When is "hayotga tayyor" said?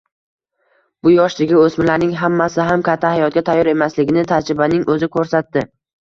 3.15-3.69